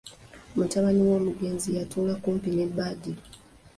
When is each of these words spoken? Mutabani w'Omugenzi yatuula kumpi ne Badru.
Mutabani 0.55 1.01
w'Omugenzi 1.07 1.69
yatuula 1.77 2.13
kumpi 2.23 2.49
ne 2.53 2.65
Badru. 2.75 3.13